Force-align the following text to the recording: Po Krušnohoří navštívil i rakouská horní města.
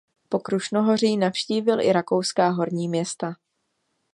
Po 0.29 0.39
Krušnohoří 0.39 1.17
navštívil 1.17 1.81
i 1.81 1.93
rakouská 1.93 2.49
horní 2.49 2.87
města. 2.87 3.35